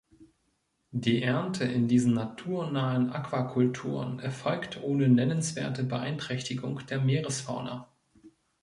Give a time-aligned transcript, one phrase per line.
[0.93, 7.87] Die Ernte in diesen naturnahen Aquakulturen erfolgt ohne nennenswerte Beeinträchtigung der Meeresfauna.